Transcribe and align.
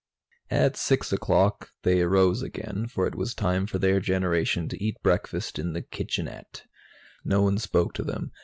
At 0.49 0.77
six 0.77 1.13
o'clock, 1.13 1.69
they 1.83 2.01
arose 2.01 2.41
again, 2.41 2.87
for 2.87 3.05
it 3.05 3.13
was 3.13 3.35
time 3.35 3.67
for 3.67 3.77
their 3.77 3.99
generation 3.99 4.67
to 4.69 4.83
eat 4.83 4.97
breakfast 5.03 5.59
in 5.59 5.73
the 5.73 5.83
kitchenette. 5.83 6.63
No 7.23 7.43
one 7.43 7.59
spoke 7.59 7.93
to 7.93 8.03
them. 8.03 8.31